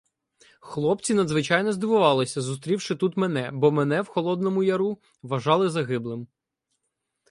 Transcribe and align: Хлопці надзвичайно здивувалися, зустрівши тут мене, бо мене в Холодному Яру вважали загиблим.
Хлопці 0.59 1.13
надзвичайно 1.15 1.71
здивувалися, 1.73 2.41
зустрівши 2.41 2.95
тут 2.95 3.17
мене, 3.17 3.49
бо 3.53 3.71
мене 3.71 4.01
в 4.01 4.07
Холодному 4.07 4.63
Яру 4.63 4.97
вважали 5.21 5.69
загиблим. 5.69 6.27